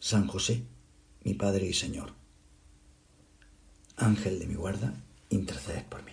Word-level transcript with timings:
San 0.00 0.26
José, 0.28 0.62
mi 1.24 1.34
Padre 1.34 1.66
y 1.66 1.72
Señor, 1.72 2.12
Ángel 3.96 4.38
de 4.38 4.46
mi 4.46 4.54
guarda, 4.54 4.94
interceded 5.30 5.84
por 5.86 6.02
mí. 6.04 6.12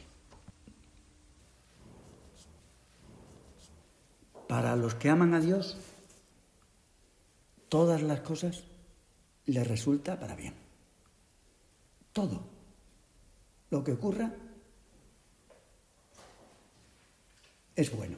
Para 4.48 4.76
los 4.76 4.96
que 4.96 5.10
aman 5.10 5.34
a 5.34 5.40
Dios, 5.40 5.78
todas 7.70 8.02
las 8.02 8.22
cosas 8.22 8.64
les 9.46 9.68
resulta 9.68 10.20
para 10.20 10.36
bien. 10.36 10.54
Todo 12.14 12.42
lo 13.70 13.84
que 13.84 13.92
ocurra 13.92 14.34
es 17.76 17.92
bueno. 17.92 18.18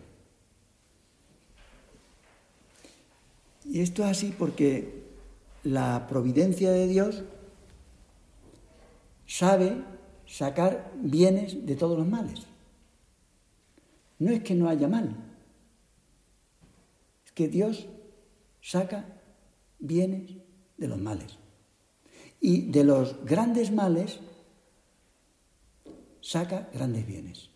Y 3.65 3.81
esto 3.81 4.04
es 4.04 4.09
así 4.09 4.34
porque 4.38 5.06
la 5.63 6.07
providencia 6.07 6.71
de 6.71 6.88
Dios 6.88 7.23
sabe 9.26 9.84
sacar 10.26 10.91
bienes 10.95 11.65
de 11.65 11.76
todos 11.76 11.98
los 11.98 12.07
males. 12.07 12.45
No 14.20 14.32
es 14.32 14.41
que 14.43 14.55
no 14.55 14.70
haya 14.70 14.87
mal, 14.87 15.15
es 17.26 17.32
que 17.32 17.48
Dios 17.48 17.87
saca 18.62 19.05
bienes 19.79 20.32
de 20.77 20.87
los 20.87 20.99
males. 20.99 21.37
Y 22.39 22.70
de 22.71 22.84
los 22.84 23.23
grandes 23.26 23.71
males 23.71 24.20
saca 26.21 26.70
grandes 26.73 27.05
bienes. 27.05 27.49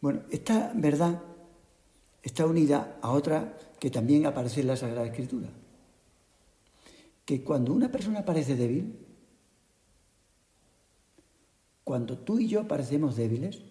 Bueno, 0.00 0.22
esta 0.30 0.72
verdad 0.74 1.20
está 2.28 2.44
unida 2.44 2.98
a 3.00 3.12
otra 3.12 3.56
que 3.80 3.90
también 3.90 4.26
aparece 4.26 4.60
en 4.60 4.66
la 4.66 4.76
Sagrada 4.76 5.06
Escritura. 5.06 5.48
Que 7.24 7.42
cuando 7.42 7.72
una 7.72 7.90
persona 7.90 8.24
parece 8.24 8.54
débil, 8.54 8.98
cuando 11.84 12.18
tú 12.18 12.38
y 12.38 12.48
yo 12.48 12.68
parecemos 12.68 13.16
débiles, 13.16 13.62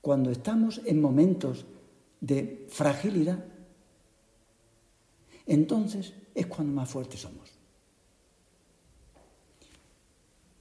cuando 0.00 0.30
estamos 0.30 0.80
en 0.84 1.00
momentos 1.00 1.64
de 2.20 2.66
fragilidad, 2.70 3.44
entonces 5.46 6.14
es 6.32 6.46
cuando 6.46 6.74
más 6.74 6.88
fuertes 6.88 7.20
somos. 7.20 7.50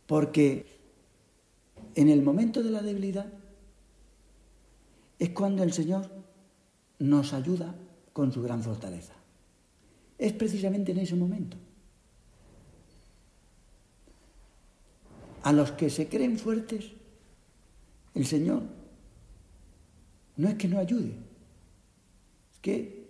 Porque 0.08 0.66
en 1.94 2.10
el 2.10 2.24
momento 2.24 2.64
de 2.64 2.72
la 2.72 2.82
debilidad 2.82 3.32
es 5.20 5.30
cuando 5.30 5.62
el 5.62 5.74
Señor 5.74 6.23
nos 7.04 7.34
ayuda 7.34 7.76
con 8.14 8.32
su 8.32 8.42
gran 8.42 8.64
fortaleza. 8.64 9.14
Es 10.18 10.32
precisamente 10.32 10.94
en 10.94 11.00
ese 11.00 11.16
momento. 11.16 11.58
A 15.44 15.52
los 15.52 15.72
que 15.72 15.90
se 15.90 16.08
creen 16.08 16.40
fuertes, 16.40 16.94
el 18.16 18.26
Señor 18.26 18.64
no 20.38 20.48
es 20.48 20.56
que 20.56 20.70
no 20.70 20.80
ayude, 20.80 21.18
es 22.54 22.60
que 22.62 23.06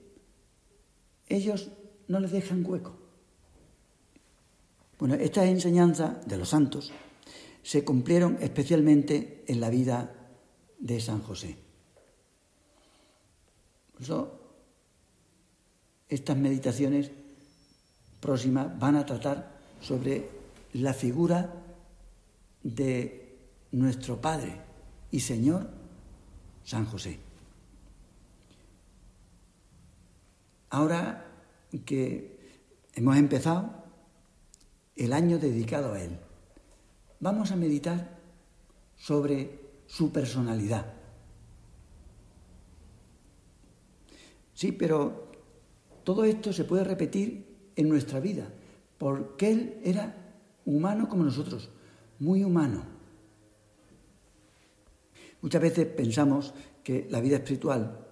ellos 1.30 1.70
no 2.08 2.20
les 2.20 2.32
dejan 2.32 2.66
hueco. 2.66 2.98
Bueno, 4.98 5.14
estas 5.16 5.46
enseñanzas 5.46 6.26
de 6.26 6.38
los 6.38 6.50
santos 6.50 6.92
se 7.62 7.86
cumplieron 7.86 8.40
especialmente 8.42 9.44
en 9.48 9.60
la 9.60 9.70
vida 9.70 10.16
de 10.80 11.00
San 11.00 11.22
José. 11.22 11.58
Estas 16.10 16.38
meditaciones 16.38 17.12
próximas 18.20 18.78
van 18.80 18.96
a 18.96 19.06
tratar 19.06 19.52
sobre 19.82 20.30
la 20.74 20.94
figura 20.94 21.54
de 22.64 23.38
nuestro 23.72 24.20
Padre 24.22 24.56
y 25.12 25.20
Señor 25.20 25.68
San 26.64 26.86
José. 26.86 27.20
Ahora 30.70 31.26
que 31.86 32.58
hemos 32.96 33.18
empezado 33.18 33.84
el 34.96 35.14
año 35.14 35.38
dedicado 35.38 35.94
a 35.94 36.02
Él, 36.02 36.18
vamos 37.20 37.52
a 37.52 37.56
meditar 37.56 38.18
sobre 38.98 39.60
su 39.88 40.12
personalidad. 40.12 40.93
Sí, 44.64 44.72
pero 44.72 45.28
todo 46.06 46.24
esto 46.24 46.54
se 46.54 46.64
puede 46.64 46.86
repetir 46.86 47.70
en 47.76 47.90
nuestra 47.90 48.22
vida, 48.22 48.48
porque 48.98 49.52
Él 49.52 49.82
era 49.84 50.16
humano 50.64 51.10
como 51.10 51.26
nosotros, 51.26 51.70
muy 52.20 52.46
humano. 52.46 52.86
Muchas 55.42 55.62
veces 55.62 55.86
pensamos 55.88 56.54
que 56.82 57.10
la 57.10 57.20
vida 57.20 57.36
espiritual, 57.36 58.08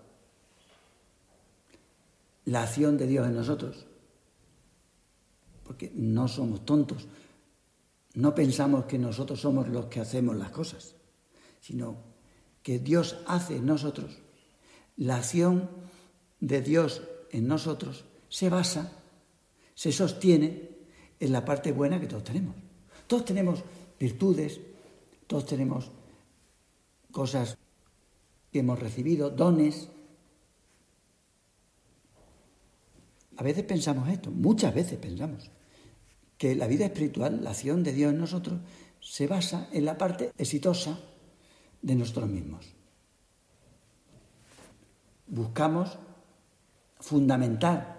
la 2.44 2.64
acción 2.64 2.98
de 2.98 3.08
Dios 3.08 3.26
en 3.26 3.36
nosotros, 3.36 3.88
porque 5.64 5.90
no 5.96 6.28
somos 6.28 6.66
tontos, 6.66 7.08
no 8.16 8.36
pensamos 8.36 8.84
que 8.88 9.00
nosotros 9.00 9.40
somos 9.40 9.70
los 9.70 9.86
que 9.86 10.02
hacemos 10.02 10.36
las 10.36 10.52
cosas, 10.52 10.96
sino 11.62 11.96
que 12.62 12.78
Dios 12.78 13.20
hace 13.26 13.56
en 13.56 13.68
nosotros 13.68 14.20
la 14.98 15.16
acción 15.16 15.81
de 16.42 16.62
Dios 16.62 17.04
en 17.32 17.48
nosotros 17.48 18.04
se 18.28 18.50
basa, 18.50 18.92
se 19.74 19.92
sostiene 19.92 20.70
en 21.20 21.32
la 21.32 21.46
parte 21.46 21.72
buena 21.72 22.00
que 22.00 22.08
todos 22.08 22.24
tenemos. 22.24 22.56
Todos 23.08 23.26
tenemos 23.26 23.64
virtudes, 24.00 24.60
todos 25.28 25.46
tenemos 25.46 25.92
cosas 27.12 27.58
que 28.52 28.60
hemos 28.60 28.80
recibido, 28.80 29.30
dones. 29.30 29.90
A 33.38 33.44
veces 33.44 33.64
pensamos 33.64 34.10
esto, 34.10 34.32
muchas 34.32 34.74
veces 34.74 34.98
pensamos, 34.98 35.52
que 36.38 36.56
la 36.56 36.68
vida 36.68 36.86
espiritual, 36.86 37.44
la 37.44 37.52
acción 37.52 37.84
de 37.84 37.94
Dios 37.94 38.12
en 38.12 38.20
nosotros, 38.20 38.60
se 39.00 39.28
basa 39.28 39.70
en 39.72 39.86
la 39.86 39.98
parte 39.98 40.32
exitosa 40.38 41.00
de 41.82 41.96
nosotros 41.96 42.30
mismos. 42.30 42.66
Buscamos 45.28 45.98
fundamental 47.02 47.98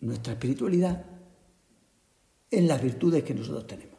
nuestra 0.00 0.34
espiritualidad 0.34 1.04
en 2.50 2.68
las 2.68 2.82
virtudes 2.82 3.24
que 3.24 3.34
nosotros 3.34 3.66
tenemos. 3.66 3.98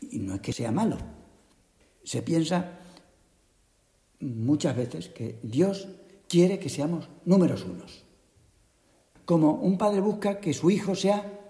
Y 0.00 0.18
no 0.18 0.34
es 0.34 0.40
que 0.40 0.52
sea 0.52 0.70
malo. 0.70 0.98
Se 2.02 2.22
piensa 2.22 2.78
muchas 4.20 4.76
veces 4.76 5.08
que 5.08 5.38
Dios 5.42 5.88
quiere 6.28 6.58
que 6.58 6.68
seamos 6.68 7.08
números 7.24 7.64
unos. 7.64 8.04
Como 9.24 9.52
un 9.52 9.78
padre 9.78 10.00
busca 10.00 10.38
que 10.38 10.52
su 10.52 10.70
hijo 10.70 10.94
sea 10.94 11.40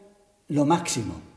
lo 0.48 0.64
máximo. 0.64 1.33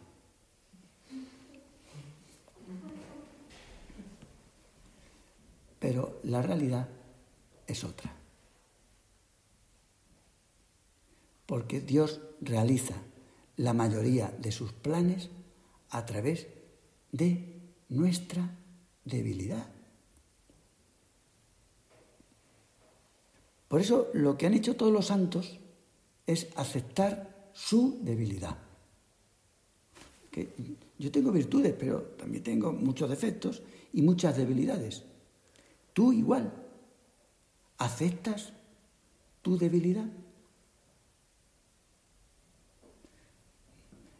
Pero 5.88 6.19
la 6.24 6.42
realidad 6.42 6.86
es 7.66 7.86
otra. 7.86 8.13
Porque 11.45 11.80
Dios 11.80 12.19
realiza 12.42 12.95
la 13.56 13.72
mayoría 13.72 14.28
de 14.38 14.51
sus 14.51 14.74
planes 14.74 15.30
a 15.92 16.06
través 16.06 16.48
de 17.13 17.62
nuestra 17.88 18.54
debilidad. 19.06 19.66
Por 23.69 23.80
eso 23.80 24.10
lo 24.13 24.38
que 24.38 24.48
han 24.48 24.56
hecho 24.56 24.75
todos 24.75 24.92
los 24.92 25.06
santos 25.06 25.57
es 26.25 26.50
aceptar 26.57 27.50
su 27.54 28.00
debilidad. 28.01 28.57
Yo 31.00 31.12
tengo 31.13 31.31
virtudes, 31.31 31.74
pero 31.80 32.01
también 32.18 32.44
tengo 32.44 32.74
muchos 32.74 33.10
defectos 33.10 33.63
y 33.94 34.01
muchas 34.01 34.36
debilidades. 34.36 35.06
Tú 35.97 36.13
igual 36.13 36.53
aceptas 37.79 38.53
tu 39.41 39.57
debilidad. 39.57 40.05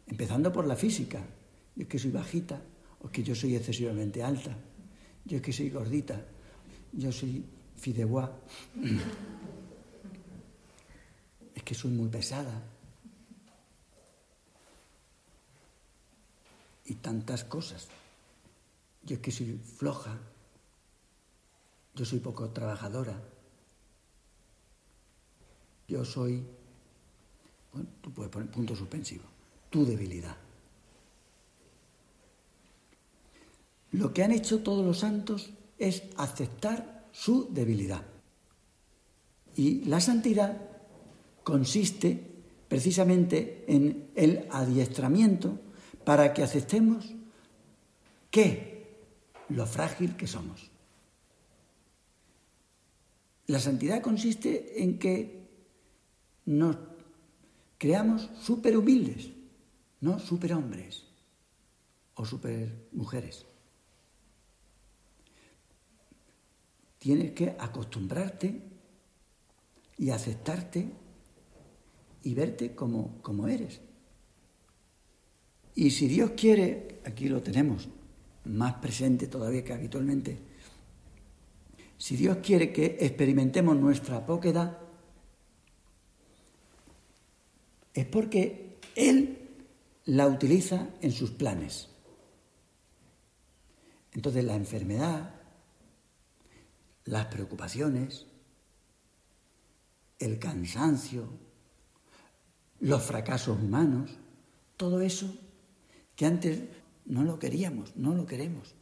Empezando 0.08 0.52
por 0.52 0.66
la 0.66 0.74
física. 0.74 1.24
Yo 1.76 1.84
es 1.84 1.88
que 1.88 2.00
soy 2.00 2.10
bajita, 2.10 2.60
o 2.98 3.08
que 3.08 3.22
yo 3.22 3.36
soy 3.36 3.54
excesivamente 3.54 4.24
alta, 4.24 4.58
yo 5.24 5.36
es 5.36 5.42
que 5.44 5.52
soy 5.52 5.70
gordita, 5.70 6.20
yo 6.94 7.12
soy 7.12 7.44
fideuá, 7.76 8.36
es 11.54 11.62
que 11.62 11.74
soy 11.76 11.92
muy 11.92 12.08
pesada. 12.08 12.60
Y 16.86 16.94
tantas 16.94 17.44
cosas. 17.44 17.86
Yo 19.04 19.14
es 19.14 19.22
que 19.22 19.30
soy 19.30 19.60
floja, 19.76 20.18
yo 21.98 22.04
soy 22.04 22.20
poco 22.20 22.48
trabajadora, 22.50 23.20
yo 25.88 26.04
soy, 26.04 26.44
bueno, 27.72 27.88
tú 28.00 28.12
puedes 28.12 28.30
poner 28.30 28.48
punto 28.48 28.76
suspensivo, 28.76 29.24
tu 29.68 29.84
debilidad. 29.84 30.36
Lo 33.90 34.14
que 34.14 34.22
han 34.22 34.30
hecho 34.30 34.62
todos 34.62 34.86
los 34.86 34.98
santos 34.98 35.50
es 35.76 36.04
aceptar 36.16 37.08
su 37.10 37.52
debilidad. 37.52 38.02
Y 39.56 39.84
la 39.86 40.00
santidad 40.00 40.56
consiste 41.42 42.22
precisamente 42.68 43.64
en 43.66 44.08
el 44.14 44.46
adiestramiento 44.52 45.58
para 46.04 46.32
que 46.32 46.44
aceptemos 46.44 47.12
que 48.30 48.86
lo 49.48 49.66
frágil 49.66 50.14
que 50.14 50.28
somos. 50.28 50.70
La 53.48 53.58
santidad 53.58 54.02
consiste 54.02 54.82
en 54.82 54.98
que 54.98 55.48
nos 56.44 56.76
creamos 57.78 58.28
súper 58.38 58.76
humildes, 58.76 59.30
no 60.02 60.18
super 60.18 60.52
hombres 60.52 61.04
o 62.14 62.26
super 62.26 62.88
mujeres. 62.92 63.46
Tienes 66.98 67.32
que 67.32 67.56
acostumbrarte 67.58 68.60
y 69.96 70.10
aceptarte 70.10 70.90
y 72.24 72.34
verte 72.34 72.74
como, 72.74 73.22
como 73.22 73.48
eres. 73.48 73.80
Y 75.74 75.90
si 75.90 76.06
Dios 76.06 76.32
quiere, 76.36 77.00
aquí 77.06 77.30
lo 77.30 77.42
tenemos 77.42 77.88
más 78.44 78.74
presente 78.74 79.26
todavía 79.26 79.64
que 79.64 79.72
habitualmente, 79.72 80.47
si 81.98 82.16
Dios 82.16 82.38
quiere 82.42 82.72
que 82.72 82.96
experimentemos 83.00 83.76
nuestra 83.76 84.24
poquedad, 84.24 84.78
es 87.92 88.06
porque 88.06 88.78
Él 88.94 89.48
la 90.04 90.28
utiliza 90.28 90.88
en 91.02 91.10
sus 91.10 91.32
planes. 91.32 91.88
Entonces 94.12 94.44
la 94.44 94.54
enfermedad, 94.54 95.34
las 97.04 97.26
preocupaciones, 97.26 98.26
el 100.20 100.38
cansancio, 100.38 101.28
los 102.80 103.02
fracasos 103.02 103.58
humanos, 103.60 104.16
todo 104.76 105.00
eso 105.00 105.36
que 106.14 106.26
antes 106.26 106.62
no 107.06 107.24
lo 107.24 107.40
queríamos, 107.40 107.96
no 107.96 108.14
lo 108.14 108.24
queremos, 108.24 108.76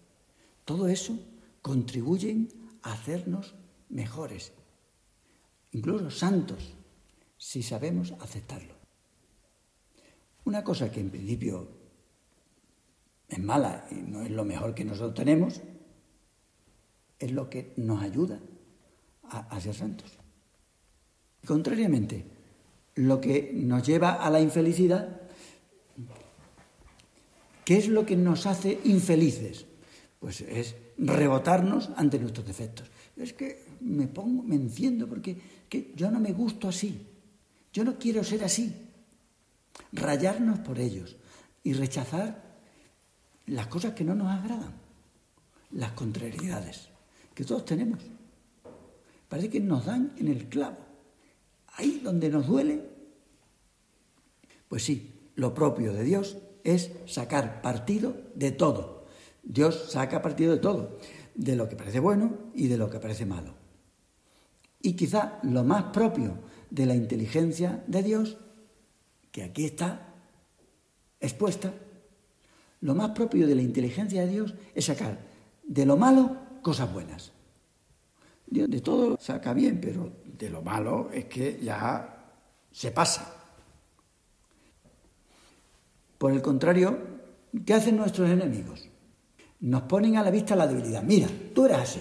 todo 0.66 0.88
eso 0.88 1.18
contribuyen 1.62 2.65
a 2.86 2.92
hacernos 2.92 3.54
mejores, 3.88 4.52
incluso 5.72 6.08
santos, 6.10 6.74
si 7.36 7.62
sabemos 7.62 8.14
aceptarlo. 8.20 8.74
Una 10.44 10.62
cosa 10.62 10.92
que 10.92 11.00
en 11.00 11.10
principio 11.10 11.68
es 13.28 13.40
mala 13.40 13.88
y 13.90 13.96
no 13.96 14.22
es 14.22 14.30
lo 14.30 14.44
mejor 14.44 14.72
que 14.72 14.84
nosotros 14.84 15.14
tenemos, 15.14 15.60
es 17.18 17.32
lo 17.32 17.50
que 17.50 17.72
nos 17.76 18.02
ayuda 18.02 18.40
a, 19.24 19.60
ser 19.60 19.74
santos. 19.74 20.16
Contrariamente, 21.44 22.24
lo 22.94 23.20
que 23.20 23.50
nos 23.52 23.84
lleva 23.84 24.12
a 24.12 24.30
la 24.30 24.40
infelicidad, 24.40 25.22
¿qué 27.64 27.78
es 27.78 27.88
lo 27.88 28.06
que 28.06 28.16
nos 28.16 28.46
hace 28.46 28.78
infelices? 28.84 29.66
Pues 30.18 30.40
es 30.40 30.74
rebotarnos 30.98 31.90
ante 31.96 32.18
nuestros 32.18 32.46
defectos. 32.46 32.90
Es 33.16 33.32
que 33.32 33.64
me 33.80 34.06
pongo, 34.08 34.42
me 34.42 34.56
enciendo 34.56 35.06
porque 35.06 35.36
que 35.68 35.92
yo 35.94 36.10
no 36.10 36.20
me 36.20 36.32
gusto 36.32 36.68
así. 36.68 37.06
Yo 37.72 37.84
no 37.84 37.98
quiero 37.98 38.24
ser 38.24 38.44
así. 38.44 38.74
Rayarnos 39.92 40.60
por 40.60 40.78
ellos 40.78 41.16
y 41.62 41.72
rechazar 41.74 42.46
las 43.46 43.66
cosas 43.66 43.92
que 43.92 44.04
no 44.04 44.14
nos 44.14 44.28
agradan, 44.28 44.72
las 45.72 45.92
contrariedades 45.92 46.88
que 47.34 47.44
todos 47.44 47.64
tenemos. 47.64 48.00
Parece 49.28 49.50
que 49.50 49.60
nos 49.60 49.84
dan 49.84 50.14
en 50.16 50.28
el 50.28 50.48
clavo. 50.48 50.78
Ahí 51.74 52.00
donde 52.02 52.30
nos 52.30 52.46
duele. 52.46 52.82
Pues 54.68 54.84
sí, 54.84 55.30
lo 55.34 55.52
propio 55.52 55.92
de 55.92 56.04
Dios 56.04 56.38
es 56.64 56.90
sacar 57.06 57.60
partido 57.60 58.16
de 58.34 58.52
todo. 58.52 58.95
Dios 59.48 59.90
saca 59.90 60.20
partido 60.20 60.52
de 60.52 60.58
todo, 60.58 60.98
de 61.36 61.54
lo 61.54 61.68
que 61.68 61.76
parece 61.76 62.00
bueno 62.00 62.50
y 62.52 62.66
de 62.66 62.76
lo 62.76 62.90
que 62.90 62.98
parece 62.98 63.24
malo. 63.24 63.54
Y 64.82 64.94
quizá 64.94 65.38
lo 65.44 65.62
más 65.62 65.84
propio 65.84 66.40
de 66.68 66.84
la 66.84 66.96
inteligencia 66.96 67.84
de 67.86 68.02
Dios, 68.02 68.38
que 69.30 69.44
aquí 69.44 69.64
está 69.64 70.14
expuesta, 71.20 71.72
lo 72.80 72.94
más 72.94 73.10
propio 73.10 73.46
de 73.46 73.54
la 73.54 73.62
inteligencia 73.62 74.22
de 74.22 74.28
Dios 74.28 74.54
es 74.74 74.84
sacar 74.84 75.18
de 75.62 75.86
lo 75.86 75.96
malo 75.96 76.36
cosas 76.60 76.92
buenas. 76.92 77.32
Dios 78.48 78.68
de 78.68 78.80
todo 78.80 79.16
saca 79.20 79.54
bien, 79.54 79.80
pero 79.80 80.12
de 80.24 80.50
lo 80.50 80.60
malo 80.62 81.08
es 81.12 81.26
que 81.26 81.60
ya 81.62 82.32
se 82.72 82.90
pasa. 82.90 83.32
Por 86.18 86.32
el 86.32 86.42
contrario, 86.42 86.98
¿qué 87.64 87.74
hacen 87.74 87.96
nuestros 87.96 88.28
enemigos? 88.28 88.88
Nos 89.60 89.82
ponen 89.82 90.16
a 90.16 90.22
la 90.22 90.30
vista 90.30 90.54
la 90.54 90.66
debilidad. 90.66 91.02
Mira, 91.02 91.28
tú 91.54 91.64
eres 91.64 91.78
así. 91.78 92.00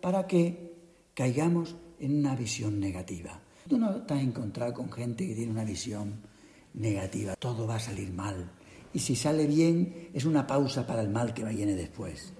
Para 0.00 0.26
que 0.26 0.74
caigamos 1.14 1.76
en 1.98 2.18
una 2.18 2.36
visión 2.36 2.78
negativa. 2.78 3.40
Tú 3.68 3.78
no 3.78 3.88
has 4.08 4.22
encontrado 4.22 4.72
con 4.72 4.90
gente 4.90 5.26
que 5.26 5.34
tiene 5.34 5.52
una 5.52 5.64
visión 5.64 6.20
negativa. 6.74 7.34
Todo 7.36 7.66
va 7.66 7.76
a 7.76 7.80
salir 7.80 8.10
mal. 8.12 8.50
Y 8.92 8.98
si 9.00 9.16
sale 9.16 9.46
bien, 9.46 10.10
es 10.12 10.24
una 10.24 10.46
pausa 10.46 10.86
para 10.86 11.02
el 11.02 11.08
mal 11.08 11.34
que 11.34 11.44
viene 11.44 11.74
después 11.74 12.32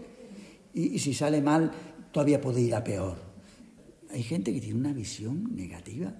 y, 0.79 0.99
si 0.99 1.15
sale 1.15 1.41
mal 1.41 1.71
todavía 2.13 2.41
puede 2.41 2.61
ir 2.61 2.75
a 2.75 2.85
peor. 2.85 3.17
Hay 4.11 4.23
gente 4.23 4.53
que 4.53 4.61
tiene 4.61 4.79
una 4.79 4.93
visión 4.93 5.55
negativa, 5.55 6.15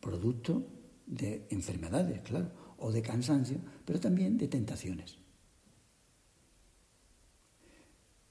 producto 0.00 0.66
de 1.06 1.46
enfermedades, 1.50 2.20
claro, 2.20 2.50
o 2.78 2.92
de 2.92 3.02
cansancio, 3.02 3.58
pero 3.84 3.98
también 3.98 4.36
de 4.36 4.48
tentaciones. 4.48 5.18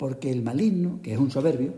Porque 0.06 0.30
el 0.30 0.44
maligno, 0.44 1.02
que 1.02 1.14
es 1.14 1.18
un 1.18 1.32
soberbio, 1.32 1.74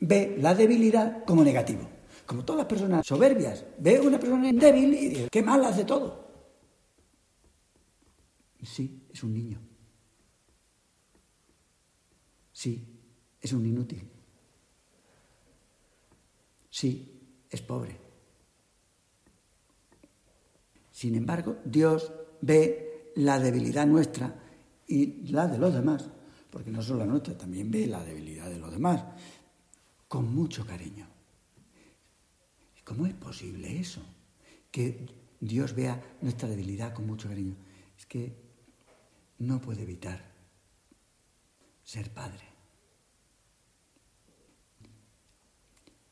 ve 0.00 0.38
la 0.40 0.54
debilidad 0.54 1.26
como 1.26 1.44
negativo. 1.44 1.86
Como 2.24 2.42
todas 2.42 2.60
las 2.60 2.68
personas 2.68 3.06
soberbias, 3.06 3.66
ve 3.76 4.00
una 4.00 4.18
persona 4.18 4.50
débil 4.50 4.94
y 4.94 5.08
dice, 5.08 5.28
qué 5.30 5.42
mal 5.42 5.62
hace 5.62 5.84
todo. 5.84 6.26
Sí, 8.62 9.02
es 9.12 9.22
un 9.22 9.34
niño. 9.34 9.60
Sí, 12.50 12.82
es 13.42 13.52
un 13.52 13.66
inútil. 13.66 14.08
Sí, 16.70 17.44
es 17.50 17.60
pobre. 17.60 18.00
Sin 20.92 21.14
embargo, 21.14 21.58
Dios 21.62 22.10
ve 22.40 22.87
la 23.18 23.38
debilidad 23.40 23.86
nuestra 23.86 24.32
y 24.86 25.26
la 25.32 25.48
de 25.48 25.58
los 25.58 25.74
demás, 25.74 26.08
porque 26.50 26.70
no 26.70 26.82
solo 26.82 27.00
la 27.00 27.06
nuestra, 27.06 27.36
también 27.36 27.70
ve 27.70 27.86
la 27.86 28.04
debilidad 28.04 28.48
de 28.48 28.58
los 28.58 28.70
demás, 28.70 29.04
con 30.06 30.32
mucho 30.32 30.64
cariño. 30.64 31.06
¿Cómo 32.84 33.06
es 33.06 33.14
posible 33.14 33.78
eso? 33.78 34.02
Que 34.70 35.06
Dios 35.40 35.74
vea 35.74 36.00
nuestra 36.22 36.48
debilidad 36.48 36.94
con 36.94 37.06
mucho 37.06 37.28
cariño. 37.28 37.56
Es 37.98 38.06
que 38.06 38.36
no 39.38 39.60
puede 39.60 39.82
evitar 39.82 40.24
ser 41.82 42.10
padre. 42.10 42.44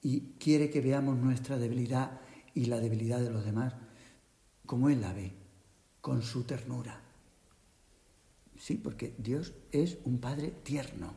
Y 0.03 0.33
quiere 0.39 0.71
que 0.71 0.81
veamos 0.81 1.17
nuestra 1.17 1.57
debilidad 1.57 2.21
y 2.53 2.67
la 2.67 2.81
debilidad 2.81 3.21
de 3.21 3.31
los 3.31 3.45
demás 3.45 3.75
como 4.67 4.91
Él 4.91 5.01
la 5.01 5.13
ve, 5.13 5.46
con 6.07 6.23
su 6.23 6.45
ternura. 6.45 7.01
Sí, 8.57 8.77
porque 8.77 9.13
Dios 9.19 9.55
es 9.73 9.99
un 10.05 10.19
Padre 10.19 10.53
tierno, 10.63 11.13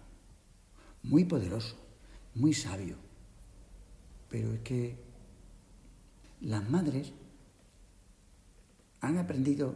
muy 1.03 1.25
poderoso, 1.25 1.75
muy 2.34 2.55
sabio. 2.55 2.96
Pero 4.31 4.51
es 4.51 4.62
que 4.62 4.96
las 6.41 6.67
madres 6.67 7.13
han 9.01 9.19
aprendido 9.19 9.75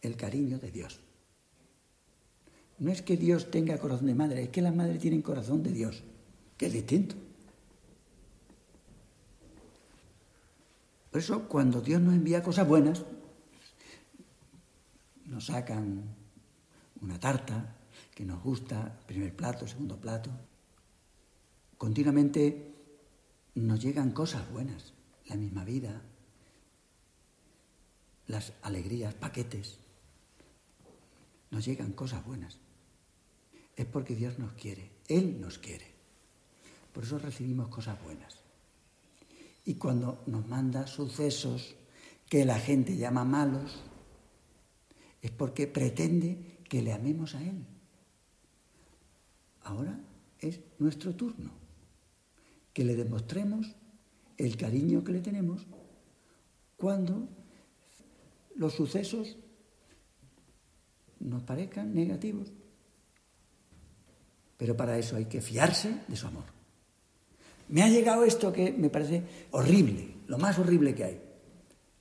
el 0.00 0.16
cariño 0.16 0.58
de 0.58 0.70
Dios. 0.70 1.00
No 2.78 2.90
es 2.90 3.02
que 3.02 3.18
Dios 3.18 3.50
tenga 3.50 3.76
corazón 3.76 4.06
de 4.06 4.14
madre, 4.14 4.44
es 4.44 4.48
que 4.48 4.62
las 4.62 4.74
madres 4.74 4.98
tienen 4.98 5.20
corazón 5.20 5.62
de 5.62 5.72
Dios, 5.72 6.02
que 6.56 6.68
es 6.68 6.72
distinto. 6.72 7.16
Por 11.10 11.20
eso, 11.20 11.46
cuando 11.48 11.82
Dios 11.82 12.00
nos 12.00 12.14
envía 12.14 12.42
cosas 12.42 12.66
buenas, 12.66 13.04
nos 15.32 15.46
sacan 15.46 16.14
una 17.00 17.18
tarta 17.18 17.76
que 18.14 18.24
nos 18.24 18.42
gusta, 18.42 19.00
primer 19.06 19.34
plato, 19.34 19.66
segundo 19.66 20.00
plato, 20.00 20.30
continuamente 21.76 22.74
nos 23.54 23.80
llegan 23.82 24.12
cosas 24.12 24.50
buenas, 24.52 24.92
la 25.26 25.36
misma 25.36 25.64
vida, 25.64 26.02
las 28.28 28.52
alegrías, 28.62 29.14
paquetes, 29.14 29.78
nos 31.50 31.64
llegan 31.64 31.92
cosas 31.92 32.24
buenas 32.24 32.58
es 33.76 33.86
porque 33.86 34.14
Dios 34.14 34.38
nos 34.38 34.52
quiere, 34.52 34.90
Él 35.08 35.40
nos 35.40 35.58
quiere. 35.58 35.86
Por 36.92 37.04
eso 37.04 37.18
recibimos 37.18 37.68
cosas 37.68 38.02
buenas. 38.02 38.36
Y 39.64 39.74
cuando 39.74 40.22
nos 40.26 40.46
manda 40.46 40.86
sucesos 40.86 41.74
que 42.28 42.44
la 42.44 42.58
gente 42.58 42.96
llama 42.96 43.24
malos, 43.24 43.80
es 45.22 45.30
porque 45.30 45.68
pretende 45.68 46.58
que 46.68 46.82
le 46.82 46.92
amemos 46.92 47.34
a 47.36 47.42
Él. 47.42 47.64
Ahora 49.62 49.98
es 50.40 50.60
nuestro 50.80 51.14
turno, 51.14 51.52
que 52.72 52.84
le 52.84 52.96
demostremos 52.96 53.74
el 54.36 54.56
cariño 54.56 55.04
que 55.04 55.12
le 55.12 55.20
tenemos 55.20 55.64
cuando 56.76 57.28
los 58.56 58.74
sucesos 58.74 59.36
nos 61.20 61.44
parezcan 61.44 61.94
negativos. 61.94 62.52
Pero 64.56 64.76
para 64.76 64.98
eso 64.98 65.14
hay 65.14 65.26
que 65.26 65.40
fiarse 65.40 66.00
de 66.08 66.16
su 66.16 66.26
amor. 66.26 66.44
Me 67.68 67.82
ha 67.82 67.88
llegado 67.88 68.24
esto 68.24 68.52
que 68.52 68.72
me 68.72 68.90
parece 68.90 69.22
horrible, 69.52 70.16
lo 70.26 70.38
más 70.38 70.58
horrible 70.58 70.94
que 70.94 71.04
hay. 71.04 71.22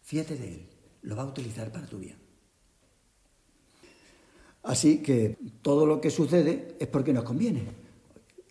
Fíjate 0.01 0.35
de 0.35 0.55
él, 0.55 0.69
lo 1.03 1.15
va 1.15 1.23
a 1.23 1.27
utilizar 1.27 1.71
para 1.71 1.85
tu 1.85 1.99
bien. 1.99 2.30
Así 4.63 5.01
que 5.01 5.37
todo 5.61 5.85
lo 5.85 5.99
que 5.99 6.11
sucede 6.11 6.75
es 6.79 6.87
porque 6.87 7.13
nos 7.13 7.23
conviene. 7.23 7.63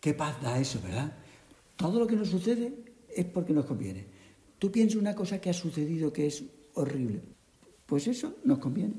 ¿Qué 0.00 0.14
paz 0.14 0.40
da 0.42 0.58
eso, 0.58 0.80
verdad? 0.82 1.12
Todo 1.76 1.98
lo 1.98 2.06
que 2.06 2.16
nos 2.16 2.28
sucede 2.28 2.72
es 3.14 3.24
porque 3.26 3.52
nos 3.52 3.66
conviene. 3.66 4.06
Tú 4.58 4.70
piensas 4.70 5.00
una 5.00 5.14
cosa 5.14 5.40
que 5.40 5.50
ha 5.50 5.54
sucedido 5.54 6.12
que 6.12 6.26
es 6.26 6.44
horrible. 6.74 7.22
Pues 7.86 8.06
eso 8.08 8.34
nos 8.44 8.58
conviene. 8.58 8.94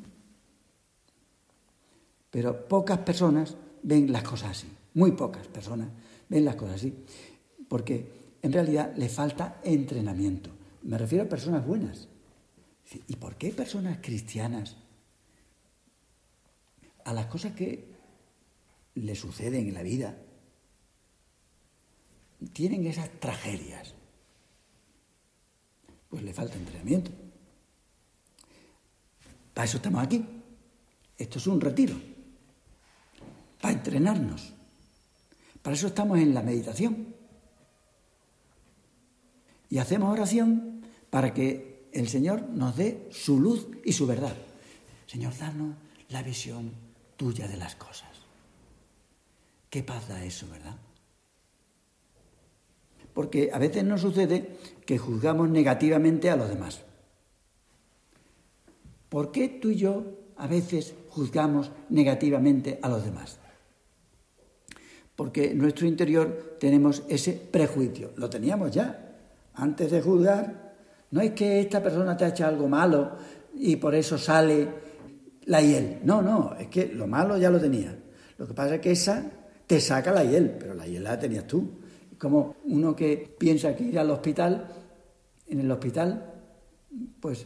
Pero 2.30 2.68
pocas 2.68 3.00
personas 3.00 3.56
ven 3.84 4.12
las 4.12 4.24
cosas 4.24 4.52
así. 4.52 4.68
Muy 4.94 5.12
pocas 5.12 5.48
personas 5.48 5.90
ven 6.30 6.46
las 6.46 6.56
cosas 6.56 6.76
así, 6.76 6.94
porque 7.68 8.08
en 8.42 8.54
realidad 8.54 8.94
le 8.96 9.10
falta 9.10 9.60
entrenamiento. 9.64 10.50
Me 10.84 10.98
refiero 10.98 11.26
a 11.26 11.30
personas 11.30 11.66
buenas. 11.66 12.08
¿Y 13.08 13.16
por 13.18 13.36
qué 13.36 13.52
personas 13.52 14.00
cristianas 14.02 14.78
a 17.06 17.14
las 17.14 17.26
cosas 17.28 17.54
que 17.54 17.90
le 18.96 19.16
suceden 19.16 19.68
en 19.68 19.74
la 19.74 19.84
vida 19.84 20.18
tienen 22.54 22.86
esas 22.86 23.10
tragedias? 23.20 23.94
Pues 26.10 26.24
le 26.24 26.34
falta 26.34 26.56
entrenamiento. 26.56 27.12
Para 29.54 29.66
eso 29.66 29.78
estamos 29.78 30.04
aquí. 30.04 30.26
Esto 31.18 31.38
es 31.38 31.48
un 31.48 31.62
retiro. 31.62 31.96
Para 33.62 33.74
entrenarnos. 33.76 34.54
Para 35.62 35.76
eso 35.76 35.88
estamos 35.88 36.20
en 36.20 36.34
la 36.34 36.42
meditación. 36.42 37.16
Y 39.70 39.78
hacemos 39.78 40.12
oración 40.12 40.82
para 41.10 41.34
que 41.34 41.88
el 41.94 42.10
Señor 42.10 42.50
nos 42.50 42.76
dé 42.76 43.08
su 43.12 43.40
luz 43.40 43.68
y 43.86 43.94
su 43.94 44.08
verdad. 44.08 44.36
Señor, 45.08 45.38
danos 45.38 45.76
la 46.10 46.24
visión 46.24 46.72
tuya 47.22 47.48
de 47.48 47.58
las 47.58 47.76
cosas. 47.76 48.10
Qué 49.70 49.84
paz 49.84 50.08
da 50.08 50.26
eso, 50.26 50.48
¿verdad? 50.50 50.76
Porque 53.14 53.52
a 53.54 53.60
veces 53.60 53.84
nos 53.84 54.02
sucede 54.02 54.58
que 54.88 54.98
juzgamos 54.98 55.48
negativamente 55.48 56.32
a 56.32 56.36
los 56.36 56.50
demás. 56.50 56.82
¿Por 59.08 59.32
qué 59.32 59.50
tú 59.50 59.70
y 59.70 59.76
yo 59.76 60.04
a 60.36 60.48
veces 60.48 60.96
juzgamos 61.10 61.70
negativamente 61.90 62.80
a 62.82 62.90
los 62.90 63.06
demás? 63.06 63.38
porque 65.22 65.52
en 65.52 65.60
nuestro 65.60 65.86
interior 65.86 66.58
tenemos 66.60 67.04
ese 67.08 67.34
prejuicio. 67.34 68.10
Lo 68.16 68.28
teníamos 68.28 68.72
ya. 68.72 69.20
Antes 69.54 69.92
de 69.92 70.02
juzgar, 70.02 70.74
no 71.12 71.22
es 71.22 71.34
que 71.34 71.60
esta 71.60 71.84
persona 71.84 72.18
te 72.18 72.26
ha 72.26 72.30
hecho 72.30 72.48
algo 72.48 72.68
malo 72.68 73.12
y 73.54 73.76
por 73.76 73.94
eso 73.94 74.18
sale 74.18 74.68
la 75.46 75.62
hiel. 75.62 76.00
No, 76.04 76.22
no, 76.22 76.56
es 76.60 76.68
que 76.68 76.88
lo 76.88 77.08
malo 77.08 77.38
ya 77.38 77.50
lo 77.50 77.60
tenía. 77.60 77.98
Lo 78.38 78.48
que 78.48 78.54
pasa 78.54 78.76
es 78.76 78.82
que 78.82 78.92
esa 78.92 79.32
te 79.68 79.80
saca 79.80 80.12
la 80.12 80.24
hiel, 80.24 80.56
pero 80.60 80.74
la 80.74 80.86
hiel 80.86 81.04
la 81.04 81.20
tenías 81.20 81.48
tú. 81.48 81.80
Como 82.18 82.58
uno 82.66 82.96
que 82.96 83.36
piensa 83.38 83.76
que 83.76 83.86
ir 83.86 84.00
al 84.00 84.12
hospital, 84.12 84.68
en 85.48 85.60
el 85.60 85.72
hospital, 85.72 86.34
pues 87.20 87.46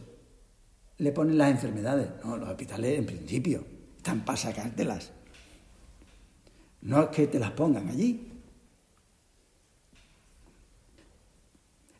le 0.98 1.12
ponen 1.12 1.38
las 1.38 1.50
enfermedades. 1.50 2.08
No, 2.24 2.36
los 2.36 2.48
hospitales 2.48 2.98
en 2.98 3.06
principio 3.06 3.64
están 3.96 4.24
para 4.24 4.38
sacártelas. 4.38 5.12
No 6.82 7.02
es 7.02 7.08
que 7.08 7.26
te 7.26 7.38
las 7.38 7.50
pongan 7.50 7.88
allí. 7.88 8.32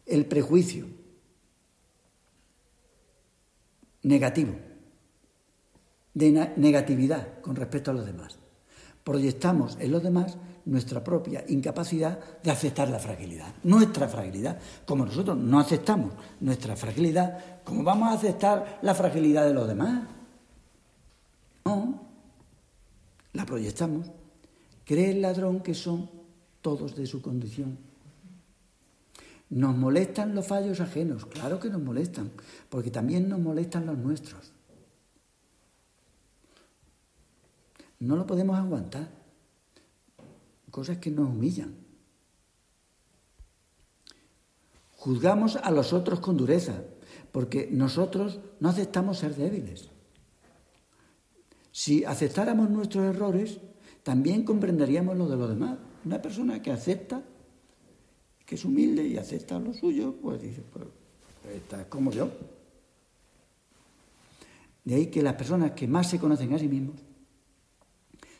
El 0.06 0.26
prejuicio 0.26 0.86
negativo, 4.04 4.54
de 6.16 6.54
negatividad 6.56 7.40
con 7.42 7.54
respecto 7.56 7.90
a 7.90 7.94
los 7.94 8.06
demás. 8.06 8.38
Proyectamos 9.04 9.76
en 9.78 9.92
los 9.92 10.02
demás 10.02 10.38
nuestra 10.64 11.04
propia 11.04 11.44
incapacidad 11.48 12.18
de 12.42 12.50
aceptar 12.50 12.88
la 12.88 12.98
fragilidad, 12.98 13.54
nuestra 13.64 14.08
fragilidad. 14.08 14.58
Como 14.86 15.04
nosotros 15.04 15.36
no 15.36 15.60
aceptamos 15.60 16.14
nuestra 16.40 16.74
fragilidad, 16.74 17.62
¿cómo 17.62 17.84
vamos 17.84 18.08
a 18.08 18.14
aceptar 18.14 18.78
la 18.80 18.94
fragilidad 18.94 19.46
de 19.46 19.52
los 19.52 19.68
demás? 19.68 20.04
No, 21.66 22.00
la 23.34 23.44
proyectamos. 23.44 24.10
Cree 24.86 25.10
el 25.10 25.20
ladrón 25.20 25.60
que 25.60 25.74
son 25.74 26.08
todos 26.62 26.96
de 26.96 27.06
su 27.06 27.20
condición. 27.20 27.76
Nos 29.50 29.76
molestan 29.76 30.34
los 30.34 30.46
fallos 30.46 30.80
ajenos, 30.80 31.26
claro 31.26 31.60
que 31.60 31.68
nos 31.68 31.82
molestan, 31.82 32.30
porque 32.70 32.90
también 32.90 33.28
nos 33.28 33.38
molestan 33.38 33.84
los 33.84 33.98
nuestros. 33.98 34.55
No 38.00 38.16
lo 38.16 38.26
podemos 38.26 38.58
aguantar. 38.58 39.08
Cosas 40.70 40.98
que 40.98 41.10
nos 41.10 41.28
humillan. 41.28 41.74
Juzgamos 44.96 45.56
a 45.56 45.70
los 45.70 45.92
otros 45.92 46.20
con 46.20 46.36
dureza, 46.36 46.82
porque 47.32 47.68
nosotros 47.70 48.40
no 48.60 48.68
aceptamos 48.68 49.18
ser 49.18 49.34
débiles. 49.36 49.88
Si 51.70 52.04
aceptáramos 52.04 52.70
nuestros 52.70 53.04
errores, 53.04 53.58
también 54.02 54.44
comprenderíamos 54.44 55.16
lo 55.16 55.28
de 55.28 55.36
los 55.36 55.48
demás. 55.48 55.78
Una 56.04 56.20
persona 56.20 56.60
que 56.60 56.72
acepta, 56.72 57.22
que 58.44 58.54
es 58.54 58.64
humilde 58.64 59.06
y 59.06 59.16
acepta 59.16 59.58
lo 59.58 59.72
suyo, 59.72 60.14
pues 60.20 60.42
dice, 60.42 60.62
pues 60.72 60.86
está 61.54 61.88
como 61.88 62.10
yo. 62.12 62.30
De 64.84 64.94
ahí 64.94 65.06
que 65.06 65.22
las 65.22 65.34
personas 65.34 65.72
que 65.72 65.88
más 65.88 66.08
se 66.10 66.18
conocen 66.18 66.52
a 66.54 66.58
sí 66.58 66.68
mismos 66.68 66.96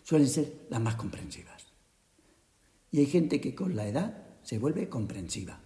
suelen 0.07 0.29
ser 0.29 0.67
las 0.71 0.81
más 0.81 0.95
comprensivas. 0.95 1.67
Y 2.93 3.01
hay 3.01 3.07
gente 3.07 3.41
que 3.41 3.57
con 3.57 3.75
la 3.75 3.89
edad 3.89 4.25
se 4.45 4.57
vuelve 4.57 4.89
comprensiva, 4.89 5.59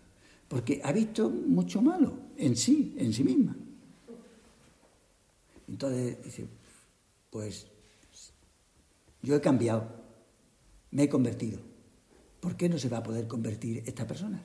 porque 0.49 0.81
ha 0.83 0.93
visto 0.93 1.29
mucho 1.29 1.83
malo 1.83 2.15
en 2.39 2.57
sí, 2.57 2.95
en 2.97 3.13
sí 3.13 3.23
misma. 3.23 3.55
Entonces 5.69 6.25
dice, 6.25 6.49
pues 7.29 7.67
yo 9.21 9.37
he 9.37 9.43
cambiado, 9.43 9.87
me 10.91 11.03
he 11.03 11.09
convertido. 11.11 11.61
¿Por 12.41 12.57
qué 12.57 12.71
no 12.71 12.79
se 12.79 12.89
va 12.89 12.97
a 12.99 13.03
poder 13.03 13.29
convertir 13.29 13.83
esta 13.85 14.07
persona? 14.07 14.43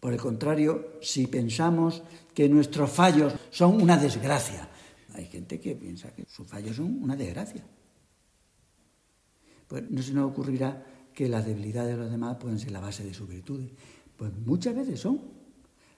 Por 0.00 0.12
el 0.12 0.18
contrario, 0.18 0.98
si 1.00 1.28
pensamos 1.28 2.02
que 2.34 2.48
nuestros 2.48 2.90
fallos 2.90 3.32
son 3.50 3.80
una 3.80 3.96
desgracia, 3.96 4.68
hay 5.14 5.26
gente 5.26 5.60
que 5.60 5.74
piensa 5.76 6.14
que 6.14 6.24
sus 6.26 6.46
fallos 6.46 6.76
son 6.76 7.02
una 7.02 7.16
desgracia. 7.16 7.64
pues 9.66 9.90
no 9.90 10.02
se 10.02 10.12
nos 10.12 10.30
ocurrirá 10.30 10.84
que 11.14 11.28
las 11.28 11.46
debilidades 11.46 11.96
de 11.96 12.02
los 12.02 12.10
demás 12.10 12.36
pueden 12.36 12.58
ser 12.58 12.72
la 12.72 12.80
base 12.80 13.04
de 13.04 13.14
sus 13.14 13.28
virtudes. 13.28 13.70
Pues 14.16 14.32
muchas 14.36 14.74
veces 14.74 15.00
son 15.00 15.20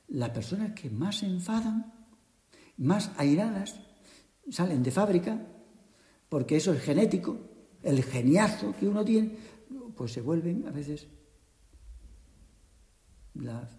las 0.09 0.31
personas 0.31 0.73
que 0.73 0.91
más 0.91 1.19
se 1.19 1.27
enfadan, 1.27 1.93
más 2.77 3.11
airadas, 3.17 3.81
salen 4.51 4.83
de 4.83 4.91
fábrica, 4.91 5.41
porque 6.29 6.57
eso 6.57 6.73
es 6.73 6.83
genético, 6.83 7.39
el 7.83 8.03
geniazo 8.03 8.75
que 8.79 8.89
uno 8.89 9.05
tiene, 9.05 9.37
pues 9.97 10.13
se 10.13 10.21
vuelven 10.21 10.67
a 10.67 10.71
veces 10.71 11.09
las 13.35 13.77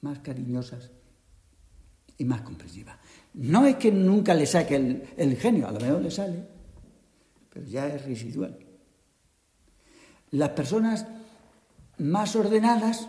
más 0.00 0.18
cariñosas 0.20 0.90
y 2.18 2.24
más 2.24 2.42
comprensivas. 2.42 2.96
No 3.34 3.66
es 3.66 3.76
que 3.76 3.92
nunca 3.92 4.34
le 4.34 4.46
saque 4.46 4.76
el, 4.76 5.08
el 5.16 5.36
genio, 5.36 5.68
a 5.68 5.72
lo 5.72 5.80
mejor 5.80 6.00
le 6.00 6.10
sale, 6.10 6.46
pero 7.52 7.66
ya 7.66 7.86
es 7.88 8.04
residual. 8.04 8.58
Las 10.30 10.50
personas 10.50 11.06
más 11.98 12.34
ordenadas 12.36 13.08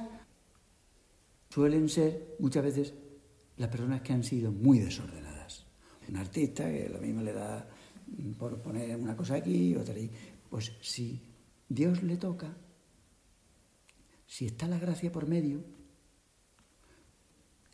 suelen 1.50 1.90
ser 1.90 2.36
muchas 2.40 2.64
veces 2.64 2.94
las 3.58 3.70
personas 3.70 4.02
que 4.02 4.14
han 4.14 4.24
sido 4.24 4.52
muy 4.52 4.80
desordenadas. 4.80 5.66
Un 6.08 6.18
artista 6.18 6.66
que 6.66 6.90
lo 6.90 7.00
mismo 7.00 7.22
le 7.22 7.34
da 7.34 7.68
por 8.38 8.62
poner 8.62 8.96
una 8.96 9.16
cosa 9.16 9.36
aquí, 9.36 9.76
otra 9.76 9.96
ahí. 9.96 10.10
Pues 10.50 10.72
si 10.82 11.22
Dios 11.68 12.04
le 12.04 12.18
toca, 12.18 12.56
si 14.26 14.46
está 14.46 14.68
la 14.68 14.80
gracia 14.80 15.12
por 15.12 15.28
medio, 15.28 15.64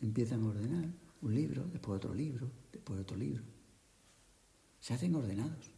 empiezan 0.00 0.42
a 0.42 0.48
ordenar 0.48 1.03
un 1.24 1.34
libro, 1.34 1.64
después 1.72 1.96
otro 1.96 2.14
libro, 2.14 2.50
después 2.70 3.00
otro 3.00 3.16
libro. 3.16 3.42
Se 4.80 4.94
hacen 4.94 5.14
ordenados 5.14 5.70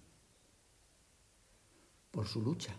por 2.10 2.26
su 2.26 2.42
lucha 2.42 2.74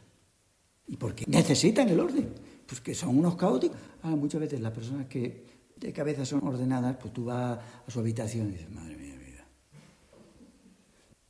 y 0.87 0.97
porque 0.97 1.25
necesitan 1.27 1.87
el 1.89 1.99
orden, 1.99 2.33
pues 2.65 2.81
que 2.81 2.93
son 2.93 3.17
unos 3.17 3.35
caóticos. 3.35 3.77
Ah, 4.03 4.09
muchas 4.09 4.41
veces 4.41 4.59
las 4.59 4.73
personas 4.73 5.07
que 5.07 5.45
de 5.77 5.93
cabeza 5.93 6.25
son 6.25 6.45
ordenadas, 6.45 6.97
pues 6.97 7.13
tú 7.13 7.25
vas 7.25 7.59
a 7.87 7.91
su 7.91 7.99
habitación 7.99 8.49
y 8.49 8.51
dices, 8.51 8.69
madre 8.71 8.97
mía, 8.97 9.15
vida. 9.15 9.45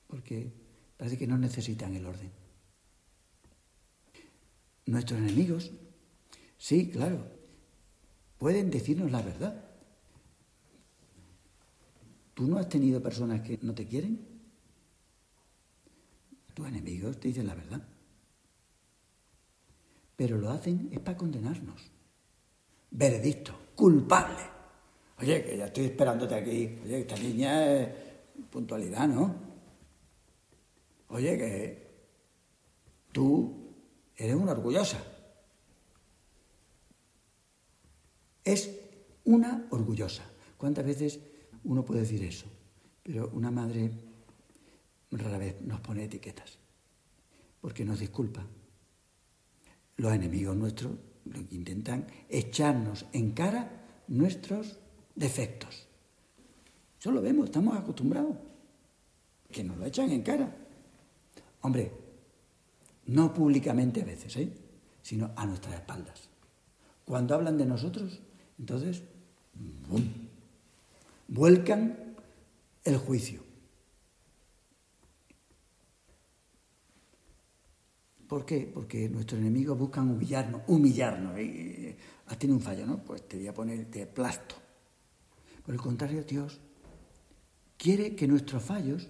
Porque 0.07 0.51
parece 0.95 1.17
que 1.17 1.27
no 1.27 1.37
necesitan 1.37 1.95
el 1.95 2.05
orden. 2.05 2.31
Nuestros 4.85 5.19
enemigos, 5.19 5.71
sí, 6.57 6.89
claro, 6.89 7.27
pueden 8.37 8.71
decirnos 8.71 9.11
la 9.11 9.21
verdad. 9.21 9.66
¿Tú 12.37 12.45
no 12.47 12.57
has 12.57 12.69
tenido 12.69 13.01
personas 13.01 13.41
que 13.41 13.57
no 13.63 13.73
te 13.73 13.87
quieren? 13.87 14.19
Tus 16.53 16.67
enemigos 16.67 17.19
te 17.19 17.29
dicen 17.29 17.47
la 17.47 17.55
verdad 17.55 17.81
pero 20.17 20.37
lo 20.39 20.49
hacen 20.49 20.89
es 20.91 20.99
para 20.99 21.15
condenarnos. 21.15 21.79
Veredicto, 22.89 23.53
culpable. 23.75 24.41
Oye, 25.19 25.45
que 25.45 25.57
ya 25.57 25.67
estoy 25.67 25.85
esperándote 25.85 26.33
aquí. 26.33 26.79
Oye, 26.83 27.01
esta 27.01 27.15
niña 27.15 27.71
es 27.71 27.89
puntualidad, 28.49 29.07
¿no? 29.07 29.35
Oye, 31.09 31.37
que 31.37 31.87
tú 33.11 33.75
eres 34.15 34.35
una 34.35 34.53
orgullosa. 34.53 34.97
Es 38.43 38.71
una 39.23 39.67
orgullosa. 39.69 40.23
¿Cuántas 40.57 40.83
veces 40.83 41.19
uno 41.67 41.85
puede 41.85 42.01
decir 42.01 42.23
eso? 42.23 42.47
Pero 43.03 43.29
una 43.33 43.51
madre 43.51 43.91
rara 45.11 45.37
vez 45.37 45.61
nos 45.61 45.79
pone 45.79 46.03
etiquetas, 46.03 46.57
porque 47.61 47.85
nos 47.85 47.99
disculpa, 47.99 48.45
los 49.97 50.13
enemigos 50.13 50.55
nuestros 50.55 50.91
lo 51.25 51.47
que 51.47 51.55
intentan 51.55 52.07
echarnos 52.29 53.05
en 53.11 53.31
cara 53.31 54.03
nuestros 54.07 54.77
defectos. 55.15 55.87
Eso 56.99 57.11
lo 57.11 57.21
vemos, 57.21 57.45
estamos 57.45 57.77
acostumbrados. 57.77 58.35
Que 59.51 59.63
nos 59.63 59.77
lo 59.77 59.85
echan 59.85 60.11
en 60.11 60.23
cara. 60.23 60.55
Hombre, 61.61 61.91
no 63.07 63.33
públicamente 63.33 64.01
a 64.01 64.05
veces, 64.05 64.35
¿eh? 64.37 64.51
sino 65.01 65.31
a 65.35 65.45
nuestras 65.45 65.75
espaldas. 65.75 66.29
Cuando 67.05 67.35
hablan 67.35 67.57
de 67.57 67.65
nosotros, 67.65 68.21
entonces, 68.59 69.03
¡bum! 69.89 70.26
Vuelcan 71.27 72.15
el 72.83 72.97
juicio. 72.97 73.41
¿Por 78.27 78.45
qué? 78.45 78.69
Porque 78.73 79.07
nuestros 79.07 79.39
enemigos 79.39 79.77
buscan 79.77 80.09
humillarnos, 80.09 80.61
humillarnos. 80.67 81.39
Y, 81.39 81.95
has 82.27 82.37
tenido 82.37 82.57
un 82.57 82.63
fallo, 82.63 82.85
¿no? 82.85 83.01
Pues 83.03 83.27
te 83.27 83.37
voy 83.37 83.47
a 83.47 83.53
poner, 83.53 83.85
te 83.85 84.05
plasto. 84.05 84.55
Por 85.65 85.73
el 85.73 85.81
contrario, 85.81 86.23
Dios 86.23 86.59
quiere 87.77 88.15
que 88.15 88.27
nuestros 88.27 88.63
fallos 88.63 89.09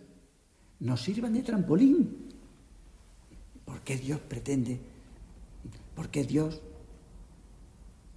nos 0.80 1.02
sirvan 1.02 1.34
de 1.34 1.42
trampolín. 1.42 2.28
¿Por 3.66 3.82
qué 3.82 3.98
Dios 3.98 4.20
pretende? 4.20 4.80
¿Por 5.96 6.10
qué 6.10 6.24
Dios 6.24 6.62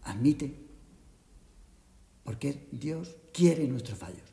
admite? 0.03 0.70
¿Por 2.31 2.39
qué 2.39 2.69
Dios 2.71 3.17
quiere 3.33 3.67
nuestros 3.67 3.99
fallos? 3.99 4.33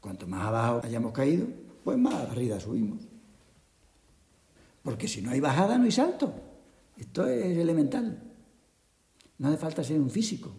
Cuanto 0.00 0.26
más 0.26 0.46
abajo 0.46 0.80
hayamos 0.82 1.12
caído, 1.12 1.46
pues 1.84 1.98
más 1.98 2.14
arriba 2.14 2.58
subimos. 2.58 3.06
Porque 4.82 5.06
si 5.06 5.20
no 5.20 5.30
hay 5.30 5.38
bajada, 5.38 5.76
no 5.76 5.84
hay 5.84 5.92
salto. 5.92 6.32
Esto 6.96 7.26
es 7.26 7.58
elemental. 7.58 8.22
No 9.36 9.48
hace 9.48 9.58
falta 9.58 9.84
ser 9.84 10.00
un 10.00 10.08
físico. 10.08 10.50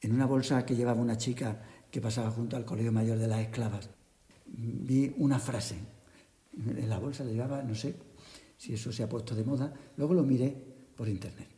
En 0.00 0.14
una 0.14 0.24
bolsa 0.24 0.64
que 0.64 0.74
llevaba 0.74 1.02
una 1.02 1.18
chica 1.18 1.66
que 1.90 2.00
pasaba 2.00 2.30
junto 2.30 2.56
al 2.56 2.64
Colegio 2.64 2.92
Mayor 2.92 3.18
de 3.18 3.28
las 3.28 3.40
Esclavas, 3.40 3.90
vi 4.46 5.14
una 5.18 5.38
frase. 5.38 5.76
En 6.56 6.88
la 6.88 6.98
bolsa 6.98 7.24
le 7.24 7.34
llevaba, 7.34 7.62
no 7.62 7.74
sé 7.74 8.11
si 8.56 8.74
eso 8.74 8.92
se 8.92 9.02
ha 9.02 9.08
puesto 9.08 9.34
de 9.34 9.44
moda, 9.44 9.72
luego 9.96 10.14
lo 10.14 10.22
miré 10.22 10.56
por 10.96 11.08
internet. 11.08 11.48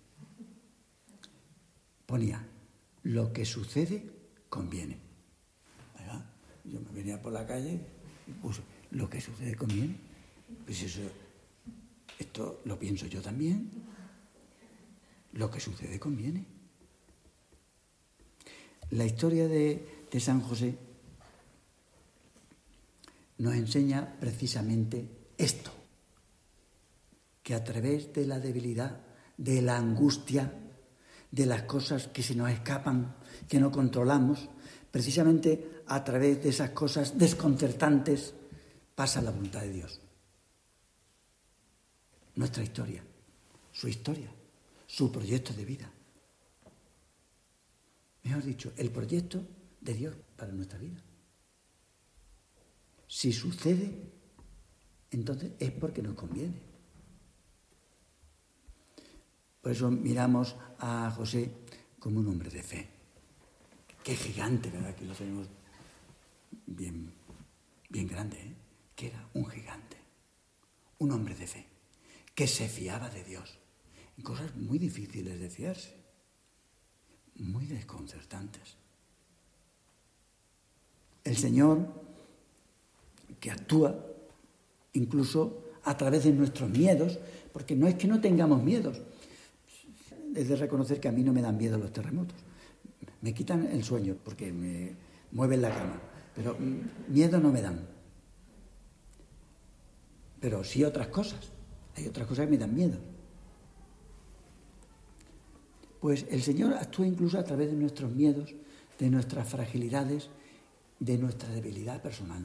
Ponía, 2.07 2.46
lo 3.04 3.33
que 3.33 3.44
sucede 3.44 4.04
conviene. 4.48 4.98
Yo 6.64 6.80
me 6.80 6.90
venía 6.92 7.20
por 7.20 7.33
la 7.33 7.46
calle 7.46 7.78
y 8.26 8.33
puse, 8.33 8.62
lo 8.92 9.09
que 9.11 9.20
sucede 9.20 9.54
conmigo, 9.54 9.92
pues 10.64 10.83
eso, 10.83 11.02
esto 12.18 12.62
lo 12.64 12.78
pienso 12.78 13.07
yo 13.07 13.20
también, 13.20 13.70
lo 15.33 15.50
que 15.50 15.61
sucede 15.61 16.00
conviene. 16.00 16.46
La 18.90 19.04
historia 19.04 19.46
de 19.46 19.85
San 20.18 20.40
José 20.40 20.78
nos 23.38 23.54
enseña 23.54 24.16
precisamente 24.20 25.09
esto, 25.37 25.70
que 27.44 27.54
a 27.54 27.62
través 27.62 28.11
de 28.14 28.26
la 28.26 28.40
debilidad, 28.40 29.02
de 29.37 29.61
la 29.61 29.76
angustia, 29.76 30.50
de 31.30 31.46
las 31.46 31.64
cosas 31.64 32.09
que 32.09 32.22
se 32.22 32.35
nos 32.35 32.50
escapan, 32.50 33.16
que 33.46 33.61
no 33.61 33.70
controlamos, 33.70 34.48
precisamente 34.90 35.83
a 35.87 36.02
través 36.02 36.42
de 36.42 36.48
esas 36.48 36.70
cosas 36.70 37.18
desconcertantes 37.18 38.33
pasa 38.94 39.20
la 39.20 39.30
voluntad 39.30 39.61
de 39.61 39.72
Dios. 39.72 40.00
Nuestra 42.37 42.62
historia, 42.62 43.04
su 43.70 43.88
historia, 43.88 44.33
su 44.87 45.12
proyecto 45.12 45.52
de 45.52 45.64
vida. 45.66 45.90
Mejor 48.22 48.42
dicho, 48.42 48.72
el 48.78 48.90
proyecto 48.90 49.44
de 49.83 49.92
Dios 49.92 50.16
para 50.35 50.50
nuestra 50.50 50.78
vida. 50.78 51.02
Si 53.07 53.35
sucede, 53.35 53.92
entonces 55.11 55.52
es 55.59 55.72
porque 55.72 56.00
nos 56.00 56.14
conviene. 56.14 56.73
Por 59.64 59.72
eso 59.72 59.90
miramos 59.90 60.57
a 60.79 61.11
José 61.16 61.50
como 61.98 62.20
un 62.20 62.29
hombre 62.29 62.50
de 62.50 62.62
fe. 62.62 62.87
Qué 64.03 64.14
gigante, 64.14 64.68
¿verdad? 64.68 64.94
Que 64.94 65.07
lo 65.07 65.14
tenemos 65.14 65.48
bien, 66.66 67.11
bien 67.88 68.07
grande, 68.07 68.37
¿eh? 68.37 68.55
que 68.94 69.07
era 69.07 69.27
un 69.33 69.46
gigante, 69.46 69.96
un 70.98 71.12
hombre 71.12 71.35
de 71.35 71.46
fe, 71.46 71.66
que 72.35 72.46
se 72.46 72.68
fiaba 72.68 73.09
de 73.09 73.24
Dios 73.24 73.59
en 74.18 74.22
cosas 74.22 74.55
muy 74.55 74.79
difíciles 74.79 75.40
de 75.40 75.48
fiarse, 75.48 75.96
muy 77.37 77.64
desconcertantes. 77.64 78.77
El 81.24 81.38
Señor 81.38 81.88
que 83.40 83.50
actúa 83.50 83.98
incluso 84.92 85.72
a 85.85 85.96
través 85.96 86.24
de 86.24 86.33
nuestros 86.33 86.68
miedos, 86.68 87.18
porque 87.55 87.74
no 87.74 87.88
es 87.88 87.94
que 87.94 88.07
no 88.07 88.20
tengamos 88.20 88.62
miedos, 88.62 89.00
es 90.35 90.49
de 90.49 90.57
reconocer 90.57 91.01
que 91.01 91.09
a 91.09 91.12
mí 91.12 91.23
no 91.23 91.33
me 91.33 91.42
dan 91.42 91.57
miedo 91.57 91.79
los 91.79 91.92
terremotos 91.92 92.37
me 93.25 93.33
quitan 93.33 93.66
el 93.73 93.83
sueño 93.83 94.18
porque 94.23 94.53
me 94.53 94.94
mueven 95.33 95.62
la 95.62 95.70
cama. 95.70 95.99
pero 96.35 96.55
miedo 97.09 97.40
no 97.40 97.51
me 97.51 97.62
dan. 97.62 97.81
Pero 100.40 100.62
sí 100.62 100.85
otras 100.85 101.07
cosas. 101.07 101.40
Hay 101.97 102.07
otras 102.07 102.27
cosas 102.27 102.44
que 102.44 102.51
me 102.51 102.59
dan 102.59 102.75
miedo. 102.75 102.99
Pues 106.01 106.27
el 106.29 106.42
Señor 106.42 106.75
actúa 106.75 107.07
incluso 107.07 107.38
a 107.38 107.44
través 107.44 107.70
de 107.70 107.79
nuestros 107.79 108.12
miedos, 108.12 108.55
de 108.99 109.09
nuestras 109.09 109.49
fragilidades, 109.49 110.29
de 111.01 111.16
nuestra 111.16 111.49
debilidad 111.49 112.03
personal. 112.03 112.44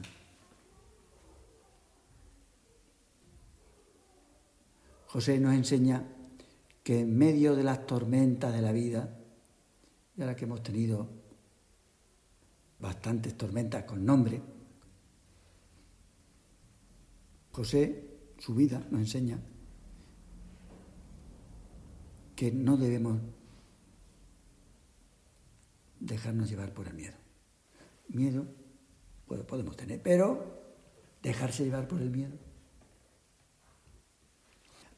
José 5.08 5.38
nos 5.38 5.52
enseña 5.52 6.06
que 6.90 6.98
en 6.98 7.16
medio 7.16 7.54
de 7.54 7.62
las 7.62 7.86
tormentas 7.86 8.52
de 8.52 8.60
la 8.60 8.72
vida, 8.72 9.16
y 10.16 10.22
ahora 10.22 10.34
que 10.34 10.44
hemos 10.44 10.60
tenido 10.60 11.08
bastantes 12.80 13.36
tormentas 13.36 13.84
con 13.84 14.04
nombre, 14.04 14.42
José, 17.52 18.32
su 18.40 18.56
vida, 18.56 18.84
nos 18.90 19.02
enseña 19.02 19.38
que 22.34 22.50
no 22.50 22.76
debemos 22.76 23.20
dejarnos 26.00 26.50
llevar 26.50 26.74
por 26.74 26.88
el 26.88 26.94
miedo. 26.94 27.16
Miedo 28.08 28.46
pues, 29.28 29.42
podemos 29.42 29.76
tener, 29.76 30.02
pero 30.02 30.60
dejarse 31.22 31.62
llevar 31.62 31.86
por 31.86 32.02
el 32.02 32.10
miedo. 32.10 32.36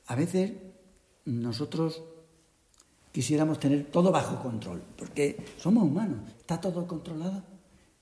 A 0.06 0.16
veces 0.16 0.71
nosotros 1.24 2.02
quisiéramos 3.12 3.60
tener 3.60 3.90
todo 3.90 4.10
bajo 4.10 4.42
control, 4.42 4.82
porque 4.96 5.44
somos 5.58 5.84
humanos, 5.84 6.30
está 6.38 6.60
todo 6.60 6.86
controlado. 6.86 7.42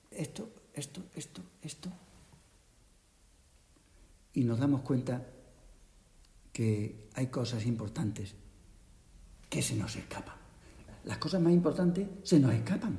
Esto, 0.09 0.49
esto, 0.73 1.03
esto, 1.15 1.41
esto. 1.61 1.89
Y 4.33 4.43
nos 4.43 4.59
damos 4.59 4.81
cuenta 4.81 5.27
que 6.53 7.09
hay 7.13 7.27
cosas 7.27 7.65
importantes 7.65 8.33
que 9.49 9.61
se 9.61 9.75
nos 9.75 9.95
escapan. 9.95 10.35
Las 11.03 11.17
cosas 11.17 11.41
más 11.41 11.53
importantes 11.53 12.07
se 12.23 12.39
nos 12.39 12.53
escapan. 12.53 12.97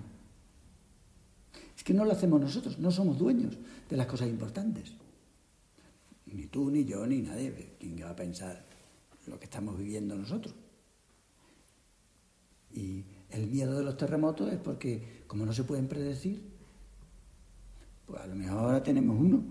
Es 1.76 1.84
que 1.84 1.94
no 1.94 2.04
lo 2.04 2.12
hacemos 2.12 2.40
nosotros, 2.40 2.78
no 2.78 2.90
somos 2.90 3.18
dueños 3.18 3.56
de 3.88 3.96
las 3.96 4.06
cosas 4.06 4.28
importantes. 4.28 4.92
Ni 6.26 6.46
tú, 6.46 6.70
ni 6.70 6.84
yo, 6.84 7.06
ni 7.06 7.22
nadie. 7.22 7.76
¿Quién 7.78 8.02
va 8.04 8.10
a 8.10 8.16
pensar 8.16 8.71
lo 9.26 9.38
que 9.38 9.44
estamos 9.44 9.76
viviendo 9.78 10.14
nosotros? 10.14 10.54
Y 12.74 13.04
el 13.30 13.46
miedo 13.46 13.78
de 13.78 13.84
los 13.84 13.96
terremotos 13.96 14.52
es 14.52 14.58
porque, 14.58 15.24
como 15.26 15.44
no 15.44 15.52
se 15.52 15.64
pueden 15.64 15.88
predecir, 15.88 16.42
pues 18.06 18.20
a 18.20 18.26
lo 18.26 18.34
mejor 18.34 18.58
ahora 18.58 18.82
tenemos 18.82 19.16
uno 19.18 19.42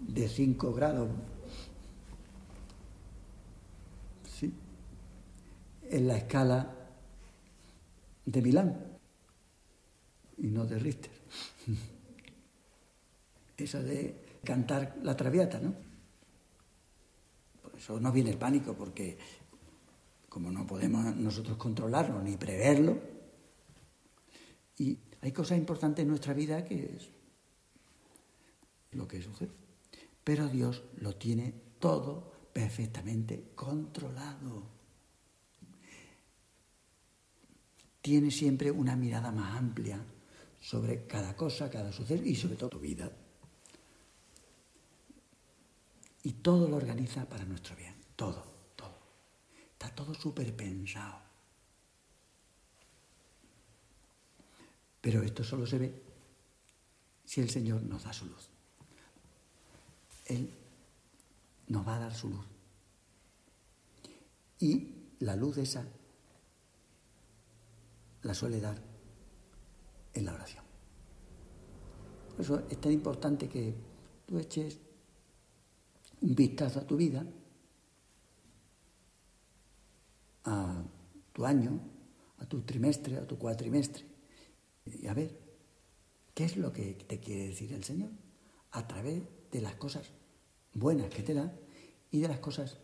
de 0.00 0.28
5 0.28 0.72
grados. 0.72 1.08
Sí. 4.38 4.52
En 5.88 6.08
la 6.08 6.16
escala 6.16 6.74
de 8.26 8.42
Milán 8.42 8.92
y 10.38 10.48
no 10.48 10.66
de 10.66 10.78
Richter. 10.78 11.12
Esa 13.56 13.80
de 13.82 14.40
cantar 14.44 14.98
la 15.02 15.16
traviata, 15.16 15.60
¿no? 15.60 15.91
Eso 17.82 17.98
no 17.98 18.12
viene 18.12 18.30
el 18.30 18.38
pánico, 18.38 18.74
porque 18.74 19.18
como 20.28 20.52
no 20.52 20.64
podemos 20.64 21.16
nosotros 21.16 21.56
controlarlo 21.56 22.22
ni 22.22 22.36
preverlo, 22.36 22.96
y 24.78 24.96
hay 25.20 25.32
cosas 25.32 25.58
importantes 25.58 26.04
en 26.04 26.08
nuestra 26.08 26.32
vida 26.32 26.64
que 26.64 26.94
es 26.96 27.08
lo 28.92 29.08
que 29.08 29.20
sucede. 29.20 29.50
Pero 30.22 30.46
Dios 30.46 30.84
lo 31.00 31.16
tiene 31.16 31.52
todo 31.80 32.32
perfectamente 32.52 33.50
controlado. 33.56 34.62
Tiene 38.00 38.30
siempre 38.30 38.70
una 38.70 38.94
mirada 38.94 39.32
más 39.32 39.58
amplia 39.58 40.00
sobre 40.60 41.04
cada 41.08 41.34
cosa, 41.34 41.68
cada 41.68 41.90
suceso 41.90 42.22
y 42.24 42.36
sobre 42.36 42.54
todo 42.54 42.70
tu 42.70 42.78
vida. 42.78 43.10
Y 46.24 46.32
todo 46.34 46.68
lo 46.68 46.76
organiza 46.76 47.24
para 47.28 47.44
nuestro 47.44 47.74
bien, 47.76 47.94
todo, 48.16 48.44
todo. 48.76 48.98
Está 49.72 49.94
todo 49.94 50.14
súper 50.14 50.54
pensado. 50.54 51.20
Pero 55.00 55.22
esto 55.22 55.42
solo 55.42 55.66
se 55.66 55.78
ve 55.78 56.02
si 57.24 57.40
el 57.40 57.50
Señor 57.50 57.82
nos 57.82 58.04
da 58.04 58.12
su 58.12 58.26
luz. 58.26 58.48
Él 60.26 60.48
nos 61.66 61.86
va 61.86 61.96
a 61.96 62.00
dar 62.00 62.14
su 62.14 62.28
luz. 62.28 62.46
Y 64.60 64.94
la 65.18 65.34
luz 65.34 65.58
esa 65.58 65.84
la 68.22 68.34
suele 68.34 68.60
dar 68.60 68.78
en 70.14 70.24
la 70.24 70.34
oración. 70.34 70.64
Por 72.30 72.40
eso 72.40 72.62
es 72.70 72.80
tan 72.80 72.92
importante 72.92 73.48
que 73.48 73.74
tú 74.26 74.38
eches 74.38 74.78
un 76.22 76.34
vistazo 76.34 76.80
a 76.80 76.86
tu 76.86 76.96
vida, 76.96 77.26
a 80.44 80.84
tu 81.32 81.44
año, 81.44 81.80
a 82.38 82.46
tu 82.46 82.62
trimestre, 82.62 83.18
a 83.18 83.26
tu 83.26 83.38
cuatrimestre, 83.38 84.04
y 84.86 85.06
a 85.06 85.14
ver 85.14 85.38
qué 86.34 86.44
es 86.44 86.56
lo 86.56 86.72
que 86.72 86.94
te 86.94 87.20
quiere 87.20 87.48
decir 87.48 87.72
el 87.72 87.84
Señor 87.84 88.10
a 88.72 88.86
través 88.86 89.22
de 89.50 89.60
las 89.60 89.74
cosas 89.74 90.10
buenas 90.74 91.10
que 91.10 91.22
te 91.22 91.34
da 91.34 91.52
y 92.10 92.20
de 92.20 92.28
las 92.28 92.38
cosas 92.38 92.78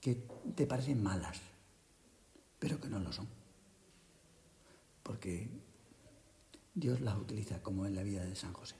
que 0.00 0.26
te 0.54 0.66
parecen 0.66 1.02
malas, 1.02 1.38
pero 2.58 2.80
que 2.80 2.88
no 2.88 2.98
lo 2.98 3.12
son. 3.12 3.28
Porque 5.02 5.48
Dios 6.74 7.00
las 7.00 7.18
utiliza 7.18 7.62
como 7.62 7.86
en 7.86 7.94
la 7.94 8.02
vida 8.02 8.24
de 8.24 8.34
San 8.34 8.52
José. 8.52 8.79